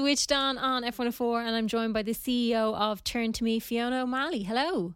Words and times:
switched 0.00 0.32
on 0.32 0.56
on 0.56 0.82
FM104 0.82 1.46
and 1.46 1.54
I'm 1.54 1.68
joined 1.68 1.92
by 1.92 2.02
the 2.02 2.12
CEO 2.12 2.74
of 2.74 3.04
turn2me, 3.04 3.62
Fiona 3.62 4.04
O'Malley. 4.04 4.44
Hello. 4.44 4.94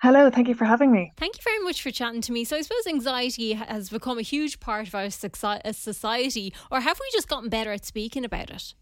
Hello, 0.00 0.30
thank 0.30 0.46
you 0.46 0.54
for 0.54 0.64
having 0.64 0.92
me. 0.92 1.12
Thank 1.16 1.38
you 1.38 1.42
very 1.42 1.58
much 1.64 1.82
for 1.82 1.90
chatting 1.90 2.20
to 2.20 2.30
me. 2.30 2.44
So, 2.44 2.56
I 2.56 2.60
suppose 2.60 2.86
anxiety 2.86 3.54
has 3.54 3.90
become 3.90 4.18
a 4.18 4.22
huge 4.22 4.60
part 4.60 4.86
of 4.86 4.94
our 4.94 5.10
society, 5.10 6.54
or 6.70 6.80
have 6.80 7.00
we 7.00 7.10
just 7.12 7.26
gotten 7.26 7.48
better 7.48 7.72
at 7.72 7.84
speaking 7.84 8.24
about 8.24 8.50
it? 8.50 8.74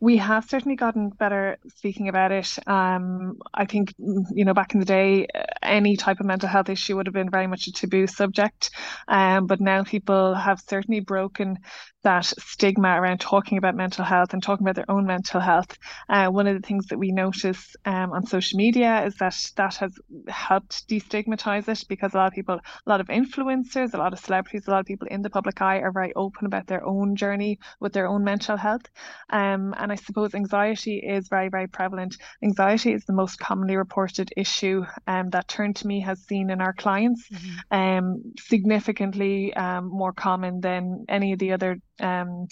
we 0.00 0.16
have 0.16 0.46
certainly 0.46 0.76
gotten 0.76 1.10
better 1.10 1.58
speaking 1.76 2.08
about 2.08 2.32
it. 2.32 2.58
Um, 2.66 3.38
I 3.52 3.66
think, 3.66 3.94
you 3.98 4.46
know, 4.46 4.54
back 4.54 4.72
in 4.72 4.80
the 4.80 4.86
day, 4.86 5.26
any 5.62 5.96
type 5.96 6.20
of 6.20 6.26
mental 6.26 6.48
health 6.48 6.70
issue 6.70 6.96
would 6.96 7.06
have 7.06 7.14
been 7.14 7.30
very 7.30 7.46
much 7.46 7.66
a 7.66 7.72
taboo 7.72 8.06
subject. 8.06 8.70
Um, 9.08 9.46
but 9.46 9.60
now 9.60 9.84
people 9.84 10.34
have 10.34 10.62
certainly 10.66 11.00
broken 11.00 11.58
that 12.02 12.24
stigma 12.24 13.00
around 13.00 13.20
talking 13.20 13.58
about 13.58 13.74
mental 13.74 14.04
health 14.04 14.32
and 14.32 14.42
talking 14.42 14.64
about 14.64 14.76
their 14.76 14.90
own 14.90 15.06
mental 15.06 15.40
health. 15.40 15.76
Uh, 16.08 16.28
one 16.28 16.46
of 16.46 16.54
the 16.54 16.66
things 16.66 16.86
that 16.86 16.98
we 16.98 17.12
notice 17.12 17.76
um, 17.84 18.12
on 18.12 18.26
social 18.26 18.56
media 18.56 19.04
is 19.04 19.16
that 19.16 19.36
that 19.56 19.74
has 19.76 19.92
helped 20.28 20.88
destigmatize 20.88 21.68
it 21.68 21.84
because 21.88 22.14
a 22.14 22.16
lot 22.16 22.28
of 22.28 22.32
people, 22.32 22.54
a 22.54 22.90
lot 22.90 23.00
of 23.00 23.08
influencers, 23.08 23.92
a 23.92 23.98
lot 23.98 24.12
of 24.12 24.18
celebrities, 24.18 24.66
a 24.66 24.70
lot 24.70 24.80
of 24.80 24.86
people 24.86 25.08
in 25.10 25.22
the 25.22 25.30
public 25.30 25.60
eye 25.60 25.78
are 25.78 25.92
very 25.92 26.14
open 26.14 26.46
about 26.46 26.66
their 26.66 26.84
own 26.86 27.16
journey 27.16 27.58
with 27.80 27.92
their 27.92 28.08
own 28.08 28.24
mental 28.24 28.56
health. 28.56 28.86
Um, 29.30 29.74
and 29.76 29.92
I 29.92 29.96
suppose 29.96 30.34
anxiety 30.34 30.98
is 30.98 31.28
very, 31.28 31.48
very 31.48 31.66
prevalent. 31.66 32.16
Anxiety 32.42 32.92
is 32.92 33.04
the 33.04 33.12
most 33.12 33.38
commonly 33.38 33.76
reported 33.76 34.32
issue 34.36 34.84
um, 35.06 35.30
that 35.30 35.48
turn2me 35.48 36.04
has 36.04 36.20
seen 36.20 36.50
in 36.50 36.60
our 36.60 36.72
clients, 36.72 37.28
mm-hmm. 37.28 37.78
um, 37.78 38.32
significantly 38.38 39.52
um, 39.54 39.88
more 39.88 40.12
common 40.12 40.60
than 40.60 41.04
any 41.08 41.32
of 41.32 41.38
the 41.38 41.52
other 41.52 41.76
um, 42.00 42.46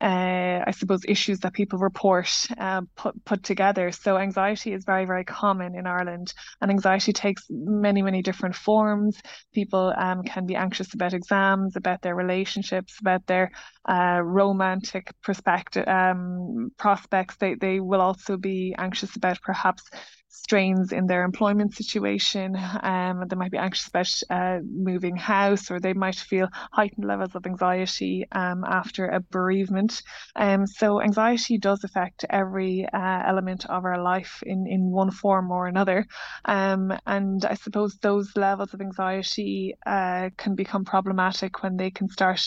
uh, 0.00 0.62
I 0.66 0.72
suppose, 0.72 1.00
issues 1.08 1.40
that 1.40 1.54
people 1.54 1.78
report 1.78 2.28
uh, 2.58 2.82
put, 2.96 3.24
put 3.24 3.42
together. 3.42 3.92
So, 3.92 4.18
anxiety 4.18 4.72
is 4.72 4.84
very, 4.84 5.06
very 5.06 5.24
common 5.24 5.74
in 5.74 5.86
Ireland, 5.86 6.34
and 6.60 6.70
anxiety 6.70 7.12
takes 7.12 7.44
many, 7.48 8.02
many 8.02 8.22
different 8.22 8.56
forms. 8.56 9.18
People 9.54 9.94
um, 9.96 10.22
can 10.22 10.44
be 10.46 10.54
anxious 10.54 10.92
about 10.92 11.14
exams, 11.14 11.76
about 11.76 12.02
their 12.02 12.14
relationships, 12.14 12.98
about 13.00 13.26
their 13.26 13.50
uh, 13.88 14.20
romantic 14.22 15.12
perspective 15.22 15.86
um, 15.88 16.70
prospects. 16.76 17.36
They, 17.36 17.54
they 17.54 17.80
will 17.80 18.00
also 18.02 18.36
be 18.36 18.74
anxious 18.78 19.16
about 19.16 19.40
perhaps 19.40 19.82
strains 20.28 20.92
in 20.92 21.06
their 21.06 21.24
employment 21.24 21.74
situation. 21.74 22.56
Um, 22.82 23.24
they 23.28 23.36
might 23.36 23.50
be 23.50 23.58
anxious 23.58 23.88
about 23.88 24.08
uh, 24.30 24.58
moving 24.62 25.16
house, 25.16 25.70
or 25.70 25.80
they 25.80 25.94
might 25.94 26.16
feel 26.16 26.48
heightened 26.72 27.06
levels 27.06 27.34
of 27.34 27.46
anxiety 27.46 28.26
um, 28.32 28.64
after 28.64 29.06
a 29.06 29.20
bereavement. 29.20 29.85
Um, 30.36 30.66
so 30.66 31.00
anxiety 31.02 31.58
does 31.58 31.84
affect 31.84 32.24
every 32.30 32.86
uh, 32.92 33.22
element 33.26 33.66
of 33.66 33.84
our 33.84 34.00
life 34.02 34.42
in 34.44 34.66
in 34.66 34.90
one 34.90 35.10
form 35.10 35.50
or 35.50 35.66
another. 35.66 36.06
Um, 36.44 36.92
and 37.06 37.44
I 37.44 37.54
suppose 37.54 37.96
those 37.98 38.36
levels 38.36 38.74
of 38.74 38.80
anxiety 38.80 39.74
uh, 39.86 40.30
can 40.36 40.54
become 40.54 40.84
problematic 40.84 41.62
when 41.62 41.76
they 41.76 41.90
can 41.90 42.08
start 42.08 42.40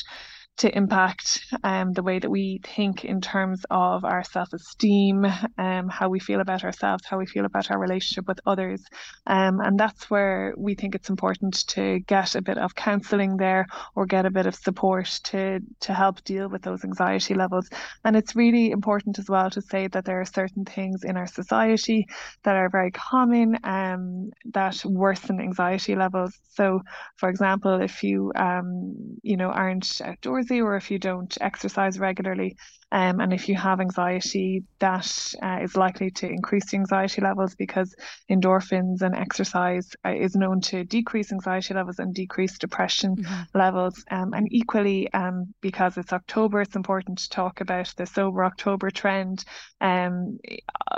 to 0.59 0.75
impact 0.75 1.45
um, 1.63 1.93
the 1.93 2.03
way 2.03 2.19
that 2.19 2.29
we 2.29 2.59
think 2.63 3.05
in 3.05 3.21
terms 3.21 3.65
of 3.69 4.03
our 4.03 4.23
self 4.25 4.51
esteem, 4.51 5.25
um, 5.57 5.87
how 5.87 6.09
we 6.09 6.19
feel 6.19 6.41
about 6.41 6.65
ourselves, 6.65 7.05
how 7.05 7.17
we 7.17 7.25
feel 7.25 7.45
about 7.45 7.71
our 7.71 7.79
relationship 7.79 8.27
with 8.27 8.41
others. 8.45 8.83
Um, 9.25 9.61
and 9.61 9.79
that's 9.79 10.09
where 10.09 10.53
we 10.57 10.75
think 10.75 10.95
it's 10.95 11.09
important 11.09 11.65
to 11.69 11.99
get 12.01 12.35
a 12.35 12.41
bit 12.41 12.57
of 12.57 12.75
counselling 12.75 13.37
there 13.37 13.67
or 13.95 14.05
get 14.05 14.25
a 14.25 14.29
bit 14.31 14.47
of 14.47 14.55
support 14.55 15.05
to, 15.25 15.61
to 15.79 15.93
help 15.93 16.23
deal 16.25 16.49
with 16.49 16.61
those 16.61 16.83
anxiety 16.83 17.35
levels. 17.35 17.69
And 18.03 18.17
it's 18.17 18.35
really 18.35 18.71
important 18.71 19.17
as 19.17 19.29
well 19.29 19.49
to 19.51 19.61
say 19.61 19.87
that 19.87 20.03
there 20.03 20.19
are 20.19 20.25
certain 20.25 20.65
things 20.65 21.05
in 21.05 21.15
our 21.15 21.27
society 21.27 22.05
that 22.43 22.57
are 22.57 22.69
very 22.69 22.91
common 22.91 23.57
um, 23.63 24.31
that 24.51 24.83
worsen 24.83 25.39
anxiety 25.39 25.95
levels. 25.95 26.37
So, 26.49 26.81
for 27.15 27.29
example, 27.29 27.81
if 27.81 28.03
you, 28.03 28.33
um, 28.35 29.17
you 29.23 29.37
know, 29.37 29.51
aren't 29.51 30.01
outdoors 30.03 30.48
or 30.51 30.75
if 30.75 30.89
you 30.91 30.99
don't 30.99 31.37
exercise 31.41 31.99
regularly. 31.99 32.55
Um, 32.91 33.19
and 33.19 33.31
if 33.31 33.47
you 33.47 33.55
have 33.55 33.79
anxiety, 33.79 34.63
that 34.79 35.07
uh, 35.43 35.59
is 35.61 35.77
likely 35.77 36.09
to 36.11 36.27
increase 36.27 36.73
anxiety 36.73 37.21
levels 37.21 37.53
because 37.53 37.95
endorphins 38.31 39.01
and 39.01 39.15
exercise 39.15 39.87
uh, 40.03 40.09
is 40.09 40.35
known 40.35 40.59
to 40.61 40.83
decrease 40.83 41.31
anxiety 41.31 41.75
levels 41.75 41.99
and 41.99 42.15
decrease 42.15 42.57
depression 42.57 43.15
mm-hmm. 43.15 43.57
levels. 43.57 44.03
Um, 44.09 44.33
and 44.33 44.47
equally, 44.51 45.11
um, 45.13 45.53
because 45.61 45.97
it's 45.97 46.13
October, 46.13 46.61
it's 46.61 46.75
important 46.75 47.19
to 47.19 47.29
talk 47.29 47.61
about 47.61 47.93
the 47.95 48.07
sober 48.07 48.43
October 48.43 48.89
trend. 48.89 49.45
Um, 49.81 50.39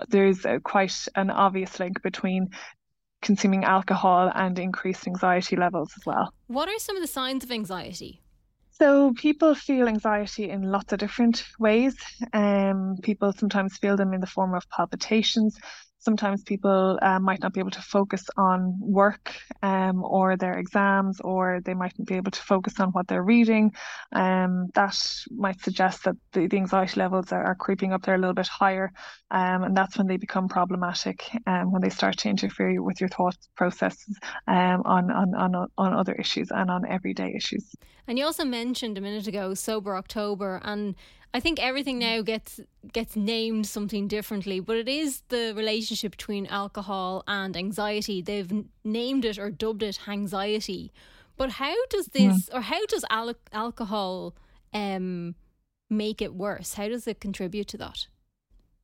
there's 0.08 0.46
a, 0.46 0.62
quite 0.62 0.96
an 1.16 1.30
obvious 1.30 1.78
link 1.78 2.02
between 2.02 2.52
consuming 3.22 3.64
alcohol 3.66 4.32
and 4.34 4.58
increased 4.58 5.08
anxiety 5.08 5.56
levels 5.56 5.92
as 5.98 6.06
well. 6.06 6.34
What 6.48 6.70
are 6.70 6.80
some 6.80 6.96
of 6.96 7.02
the 7.02 7.08
signs 7.08 7.44
of 7.44 7.52
anxiety? 7.52 8.22
So 8.82 9.14
people 9.14 9.54
feel 9.54 9.88
anxiety 9.88 10.50
in 10.50 10.64
lots 10.64 10.92
of 10.92 10.98
different 10.98 11.46
ways. 11.60 11.96
Um, 12.34 12.98
people 13.04 13.32
sometimes 13.32 13.78
feel 13.78 13.96
them 13.96 14.12
in 14.12 14.22
the 14.22 14.26
form 14.26 14.56
of 14.56 14.68
palpitations, 14.70 15.60
sometimes 16.02 16.44
people 16.44 16.98
uh, 17.02 17.20
might 17.20 17.40
not 17.42 17.54
be 17.54 17.60
able 17.60 17.72
to 17.72 17.82
focus 17.82 18.24
on 18.36 18.78
work 18.80 19.34
um, 19.62 20.04
or 20.04 20.36
their 20.36 20.58
exams, 20.58 21.22
or 21.22 21.62
they 21.64 21.74
mightn't 21.74 22.08
be 22.08 22.16
able 22.16 22.32
to 22.32 22.42
focus 22.42 22.80
on 22.80 22.90
what 22.90 23.08
they're 23.08 23.24
reading. 23.24 23.72
Um, 24.12 24.68
that 24.74 24.98
might 25.30 25.62
suggest 25.62 26.04
that 26.04 26.16
the, 26.34 26.48
the 26.48 26.58
anxiety 26.58 27.00
levels 27.00 27.32
are, 27.32 27.44
are, 27.44 27.56
creeping 27.56 27.94
up 27.94 28.02
there 28.04 28.16
a 28.16 28.18
little 28.18 28.34
bit 28.34 28.48
higher, 28.48 28.92
um, 29.30 29.64
and 29.64 29.78
that's 29.78 29.98
when 29.98 30.08
they 30.08 30.18
become 30.18 30.48
problematic 30.48 31.30
um, 31.46 31.72
when 31.72 31.82
they 31.82 31.90
start 31.90 32.18
to 32.18 32.30
interfere 32.30 32.82
with 32.82 33.00
your 33.00 33.10
thought 33.10 33.38
processes 33.56 34.18
um, 34.48 34.82
on, 34.86 35.12
on, 35.12 35.36
on, 35.36 35.68
on 35.78 35.94
other 35.94 36.14
issues 36.14 36.50
and 36.52 36.72
on 36.72 36.86
everyday 36.88 37.34
issues. 37.36 37.76
And 38.08 38.18
you 38.18 38.26
also 38.26 38.44
mentioned 38.44 38.98
a 38.98 39.02
minute 39.02 39.28
ago 39.28 39.54
Sober 39.54 39.96
October, 39.96 40.60
and 40.64 40.96
I 41.34 41.40
think 41.40 41.60
everything 41.60 42.00
now 42.00 42.22
gets 42.22 42.60
gets 42.92 43.16
named 43.16 43.66
something 43.66 44.08
differently, 44.08 44.60
but 44.60 44.76
it 44.76 44.90
is 44.90 45.22
the 45.30 45.54
relationship 45.56 46.12
between 46.12 46.46
alcohol 46.48 47.24
and 47.28 47.56
anxiety. 47.56 48.22
They've 48.22 48.52
named 48.84 49.24
it 49.26 49.40
or 49.40 49.50
dubbed 49.50 49.84
it 49.84 50.02
hangxiety. 50.06 50.92
But 51.38 51.52
how 51.52 51.76
does 51.90 52.08
this 52.08 52.50
yeah. 52.50 52.58
or 52.58 52.62
how 52.62 52.86
does 52.86 53.06
al- 53.10 53.34
alcohol 53.54 54.36
um 54.74 55.36
make 55.90 56.22
it 56.22 56.34
worse? 56.34 56.74
How 56.74 56.90
does 56.90 57.08
it 57.08 57.22
contribute 57.22 57.68
to 57.70 57.78
that? 57.78 58.08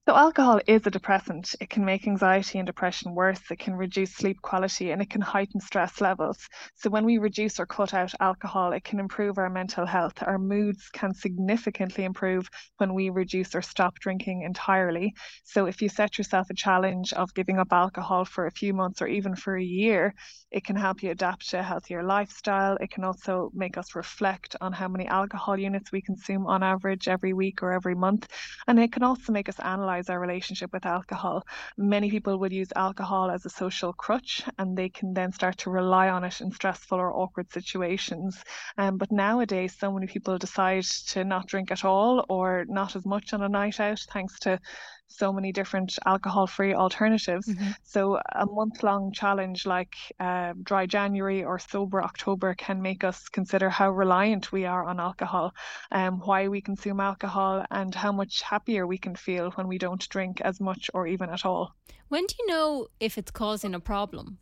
So, 0.07 0.15
alcohol 0.15 0.61
is 0.67 0.87
a 0.87 0.89
depressant. 0.89 1.53
It 1.59 1.69
can 1.69 1.83
make 1.83 2.07
anxiety 2.07 2.59
and 2.59 2.65
depression 2.65 3.13
worse. 3.13 3.41
It 3.51 3.59
can 3.59 3.75
reduce 3.75 4.15
sleep 4.15 4.41
quality 4.41 4.91
and 4.91 5.01
it 5.01 5.09
can 5.09 5.19
heighten 5.19 5.59
stress 5.59 5.99
levels. 5.99 6.47
So, 6.75 6.89
when 6.89 7.03
we 7.03 7.17
reduce 7.17 7.59
or 7.59 7.65
cut 7.65 7.93
out 7.93 8.13
alcohol, 8.21 8.71
it 8.71 8.85
can 8.85 9.01
improve 9.01 9.37
our 9.37 9.49
mental 9.49 9.85
health. 9.85 10.23
Our 10.23 10.39
moods 10.39 10.89
can 10.93 11.13
significantly 11.13 12.05
improve 12.05 12.47
when 12.77 12.93
we 12.93 13.09
reduce 13.09 13.53
or 13.53 13.61
stop 13.61 13.99
drinking 13.99 14.43
entirely. 14.43 15.13
So, 15.43 15.65
if 15.65 15.81
you 15.81 15.89
set 15.89 16.17
yourself 16.17 16.49
a 16.49 16.53
challenge 16.53 17.11
of 17.11 17.33
giving 17.33 17.59
up 17.59 17.73
alcohol 17.73 18.23
for 18.23 18.45
a 18.47 18.51
few 18.51 18.73
months 18.73 19.01
or 19.01 19.07
even 19.07 19.35
for 19.35 19.57
a 19.57 19.63
year, 19.63 20.15
it 20.51 20.63
can 20.63 20.77
help 20.77 21.03
you 21.03 21.11
adapt 21.11 21.49
to 21.49 21.59
a 21.59 21.63
healthier 21.63 22.01
lifestyle. 22.01 22.77
It 22.79 22.91
can 22.91 23.03
also 23.03 23.51
make 23.53 23.77
us 23.77 23.93
reflect 23.93 24.55
on 24.61 24.71
how 24.71 24.87
many 24.87 25.05
alcohol 25.05 25.59
units 25.59 25.91
we 25.91 26.01
consume 26.01 26.47
on 26.47 26.63
average 26.63 27.09
every 27.09 27.33
week 27.33 27.61
or 27.61 27.73
every 27.73 27.93
month. 27.95 28.25
And 28.67 28.79
it 28.79 28.91
can 28.93 29.03
also 29.03 29.31
make 29.33 29.49
us 29.49 29.59
analyze 29.59 29.96
our 30.09 30.19
relationship 30.19 30.71
with 30.71 30.85
alcohol. 30.85 31.45
Many 31.77 32.11
people 32.11 32.37
would 32.39 32.53
use 32.53 32.71
alcohol 32.75 33.31
as 33.31 33.45
a 33.45 33.49
social 33.49 33.93
crutch 33.93 34.43
and 34.57 34.77
they 34.77 34.89
can 34.89 35.13
then 35.13 35.31
start 35.31 35.57
to 35.59 35.69
rely 35.69 36.09
on 36.09 36.23
it 36.23 36.39
in 36.41 36.51
stressful 36.51 36.99
or 36.99 37.13
awkward 37.13 37.51
situations. 37.51 38.43
Um, 38.77 38.97
but 38.97 39.11
nowadays, 39.11 39.75
so 39.77 39.91
many 39.91 40.07
people 40.07 40.37
decide 40.37 40.83
to 40.83 41.23
not 41.23 41.47
drink 41.47 41.71
at 41.71 41.83
all 41.83 42.25
or 42.29 42.65
not 42.69 42.95
as 42.95 43.05
much 43.05 43.33
on 43.33 43.41
a 43.41 43.49
night 43.49 43.79
out 43.79 43.99
thanks 44.11 44.39
to 44.41 44.59
so 45.07 45.33
many 45.33 45.51
different 45.51 45.97
alcohol 46.05 46.47
free 46.47 46.73
alternatives. 46.73 47.47
Mm-hmm. 47.47 47.71
So, 47.83 48.19
a 48.33 48.45
month 48.45 48.83
long 48.83 49.11
challenge 49.11 49.65
like 49.65 49.95
uh, 50.19 50.53
Dry 50.61 50.85
January 50.85 51.43
or 51.43 51.59
Sober 51.59 52.03
October 52.03 52.53
can 52.53 52.81
make 52.81 53.03
us 53.03 53.29
consider 53.29 53.69
how 53.69 53.91
reliant 53.91 54.51
we 54.51 54.65
are 54.65 54.83
on 54.83 54.99
alcohol, 54.99 55.53
um, 55.91 56.19
why 56.19 56.47
we 56.47 56.61
consume 56.61 56.99
alcohol, 56.99 57.65
and 57.71 57.93
how 57.93 58.11
much 58.11 58.41
happier 58.41 58.85
we 58.85 58.97
can 58.97 59.15
feel 59.15 59.51
when 59.51 59.67
we 59.67 59.77
don't 59.77 60.07
drink 60.09 60.41
as 60.41 60.59
much 60.59 60.89
or 60.93 61.07
even 61.07 61.29
at 61.29 61.45
all. 61.45 61.75
When 62.09 62.25
do 62.25 62.35
you 62.39 62.47
know 62.47 62.87
if 62.99 63.17
it's 63.17 63.31
causing 63.31 63.73
a 63.73 63.79
problem? 63.79 64.37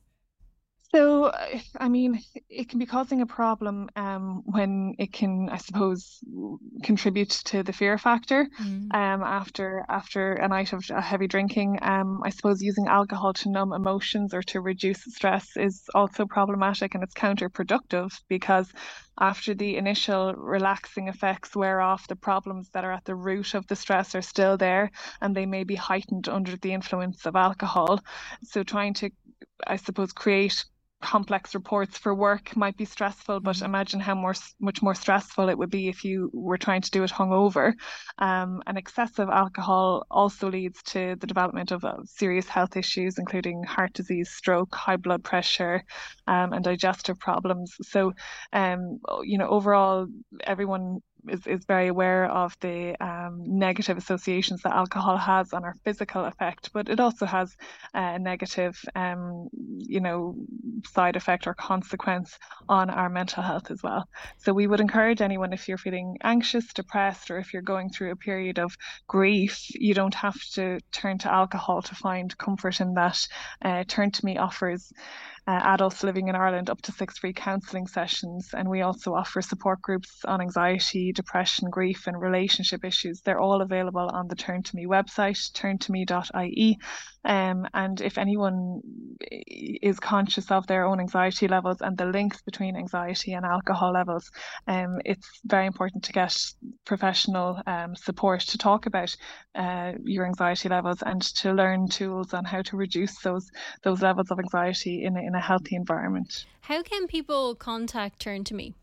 So, 0.95 1.29
I 1.77 1.89
mean, 1.89 2.21
it 2.49 2.69
can 2.69 2.79
be 2.79 2.85
causing 2.85 3.19
a 3.19 3.25
problem 3.25 3.89
um, 3.97 4.43
when 4.45 4.95
it 4.97 5.11
can, 5.11 5.49
I 5.49 5.57
suppose, 5.57 6.23
contribute 6.83 7.31
to 7.51 7.63
the 7.63 7.73
fear 7.73 7.97
factor 7.97 8.47
mm. 8.61 8.95
um, 8.95 9.21
after 9.21 9.83
after 9.89 10.35
a 10.35 10.47
night 10.47 10.71
of 10.71 10.85
heavy 10.85 11.27
drinking. 11.27 11.79
Um, 11.81 12.21
I 12.23 12.29
suppose 12.29 12.61
using 12.61 12.87
alcohol 12.87 13.33
to 13.33 13.49
numb 13.49 13.73
emotions 13.73 14.33
or 14.33 14.41
to 14.43 14.61
reduce 14.61 15.03
stress 15.03 15.57
is 15.57 15.83
also 15.93 16.25
problematic 16.25 16.95
and 16.95 17.03
it's 17.03 17.13
counterproductive 17.13 18.13
because 18.29 18.71
after 19.19 19.53
the 19.53 19.75
initial 19.75 20.33
relaxing 20.35 21.09
effects 21.09 21.57
wear 21.57 21.81
off, 21.81 22.07
the 22.07 22.15
problems 22.15 22.69
that 22.69 22.85
are 22.85 22.93
at 22.93 23.03
the 23.03 23.15
root 23.15 23.53
of 23.53 23.67
the 23.67 23.75
stress 23.75 24.15
are 24.15 24.21
still 24.21 24.55
there 24.55 24.91
and 25.19 25.35
they 25.35 25.45
may 25.45 25.65
be 25.65 25.75
heightened 25.75 26.29
under 26.29 26.55
the 26.55 26.71
influence 26.71 27.25
of 27.25 27.35
alcohol. 27.35 27.99
So, 28.43 28.63
trying 28.63 28.93
to 28.95 29.09
I 29.67 29.77
suppose, 29.77 30.11
create 30.11 30.65
complex 31.01 31.53
reports 31.53 31.97
for 31.97 32.15
work 32.15 32.55
might 32.55 32.77
be 32.77 32.85
stressful, 32.85 33.39
but 33.39 33.55
mm-hmm. 33.57 33.65
imagine 33.65 33.99
how 33.99 34.15
more 34.15 34.33
much 34.59 34.81
more 34.81 34.95
stressful 34.95 35.49
it 35.49 35.57
would 35.57 35.69
be 35.69 35.87
if 35.87 36.03
you 36.03 36.31
were 36.33 36.57
trying 36.57 36.81
to 36.81 36.91
do 36.91 37.03
it 37.03 37.11
hungover. 37.11 37.73
Um, 38.17 38.61
and 38.67 38.77
excessive 38.77 39.29
alcohol 39.29 40.05
also 40.09 40.49
leads 40.49 40.81
to 40.83 41.15
the 41.19 41.27
development 41.27 41.71
of 41.71 41.83
uh, 41.83 41.97
serious 42.05 42.47
health 42.47 42.75
issues, 42.77 43.17
including 43.17 43.63
heart 43.63 43.93
disease, 43.93 44.31
stroke, 44.31 44.73
high 44.73 44.97
blood 44.97 45.23
pressure, 45.23 45.83
um, 46.27 46.53
and 46.53 46.63
digestive 46.63 47.19
problems. 47.19 47.75
So, 47.81 48.13
um, 48.53 48.99
you 49.23 49.37
know, 49.37 49.49
overall, 49.49 50.07
everyone 50.43 51.01
is, 51.29 51.45
is 51.47 51.65
very 51.65 51.87
aware 51.87 52.25
of 52.25 52.55
the 52.61 52.95
um, 53.03 53.43
negative 53.45 53.97
associations 53.97 54.61
that 54.61 54.73
alcohol 54.73 55.17
has 55.17 55.53
on 55.53 55.63
our 55.63 55.75
physical 55.83 56.25
effect, 56.25 56.71
but 56.73 56.89
it 56.89 56.99
also 56.99 57.25
has 57.25 57.55
a 57.93 58.19
negative, 58.19 58.79
um, 58.95 59.49
you 59.77 59.99
know, 59.99 60.35
side 60.85 61.15
effect 61.15 61.47
or 61.47 61.53
consequence 61.53 62.37
on 62.69 62.89
our 62.89 63.09
mental 63.09 63.43
health 63.43 63.71
as 63.71 63.81
well. 63.83 64.07
So 64.37 64.53
we 64.53 64.67
would 64.67 64.79
encourage 64.79 65.21
anyone 65.21 65.53
if 65.53 65.67
you're 65.67 65.77
feeling 65.77 66.17
anxious, 66.23 66.73
depressed, 66.73 67.31
or 67.31 67.37
if 67.37 67.53
you're 67.53 67.61
going 67.61 67.89
through 67.89 68.11
a 68.11 68.15
period 68.15 68.59
of 68.59 68.75
grief, 69.07 69.67
you 69.71 69.93
don't 69.93 70.15
have 70.15 70.39
to 70.53 70.79
turn 70.91 71.17
to 71.19 71.31
alcohol 71.31 71.81
to 71.83 71.95
find 71.95 72.37
comfort 72.37 72.81
in 72.81 72.93
that. 72.95 73.27
Uh, 73.63 73.83
turn2me 73.83 74.39
offers 74.39 74.91
uh, 75.47 75.61
adults 75.63 76.03
living 76.03 76.27
in 76.27 76.35
Ireland 76.35 76.69
up 76.69 76.81
to 76.83 76.91
six 76.91 77.19
free 77.19 77.33
counselling 77.33 77.87
sessions. 77.87 78.49
And 78.53 78.69
we 78.69 78.81
also 78.81 79.13
offer 79.13 79.41
support 79.41 79.81
groups 79.81 80.25
on 80.25 80.41
anxiety, 80.41 81.11
depression, 81.11 81.69
grief, 81.69 82.07
and 82.07 82.19
relationship 82.19 82.83
issues. 82.83 83.21
They're 83.21 83.39
all 83.39 83.61
available 83.61 84.09
on 84.11 84.27
the 84.27 84.35
turn2me 84.35 84.87
website, 84.87 85.51
turn2me.ie. 85.53 86.79
Um, 87.23 87.67
and 87.73 88.01
if 88.01 88.17
anyone 88.17 88.81
is 89.21 89.99
conscious 89.99 90.51
of 90.51 90.67
their 90.67 90.85
own 90.85 90.99
anxiety 90.99 91.47
levels 91.47 91.81
and 91.81 91.97
the 91.97 92.05
links 92.05 92.41
between 92.41 92.75
anxiety 92.75 93.33
and 93.33 93.45
alcohol 93.45 93.93
levels, 93.93 94.29
um, 94.67 94.99
it's 95.05 95.27
very 95.45 95.65
important 95.65 96.03
to 96.03 96.13
get 96.13 96.35
professional 96.85 97.61
um, 97.67 97.95
support 97.95 98.41
to 98.41 98.57
talk 98.57 98.85
about 98.85 99.15
uh, 99.55 99.93
your 100.03 100.25
anxiety 100.25 100.69
levels 100.69 101.01
and 101.01 101.21
to 101.21 101.53
learn 101.53 101.87
tools 101.87 102.33
on 102.33 102.45
how 102.45 102.61
to 102.61 102.77
reduce 102.77 103.19
those 103.21 103.49
those 103.83 104.01
levels 104.01 104.31
of 104.31 104.39
anxiety 104.39 105.03
in 105.03 105.15
a, 105.17 105.21
in 105.21 105.35
a 105.35 105.41
healthy 105.41 105.75
environment. 105.75 106.45
How 106.61 106.81
can 106.81 107.07
people 107.07 107.55
contact 107.55 108.23
turn2me? 108.23 108.73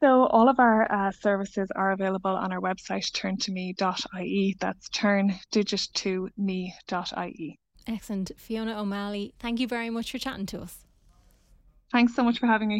So 0.00 0.26
all 0.26 0.48
of 0.48 0.58
our 0.58 0.90
uh, 0.90 1.10
services 1.12 1.70
are 1.76 1.92
available 1.92 2.30
on 2.30 2.52
our 2.52 2.60
website 2.60 3.10
turn2me.ie. 3.12 4.56
That's 4.58 4.88
turn 4.88 5.38
digit 5.50 5.88
to 5.94 6.30
me.ie. 6.38 7.58
Excellent. 7.86 8.30
Fiona 8.36 8.80
O'Malley, 8.80 9.34
thank 9.38 9.60
you 9.60 9.66
very 9.66 9.90
much 9.90 10.10
for 10.10 10.18
chatting 10.18 10.46
to 10.46 10.60
us. 10.60 10.84
Thanks 11.92 12.14
so 12.14 12.22
much 12.22 12.38
for 12.38 12.46
having 12.46 12.68
me. 12.68 12.78